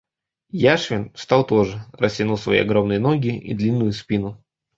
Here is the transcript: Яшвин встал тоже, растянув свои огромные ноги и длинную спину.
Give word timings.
Яшвин 0.63 1.11
встал 1.13 1.45
тоже, 1.45 1.85
растянув 1.93 2.39
свои 2.41 2.57
огромные 2.57 2.97
ноги 2.97 3.37
и 3.37 3.53
длинную 3.53 3.91
спину. 3.91 4.43